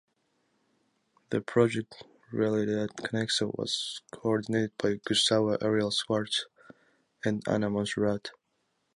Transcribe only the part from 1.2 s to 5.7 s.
The project "Realidad Conexa" was coordinated by Gustavo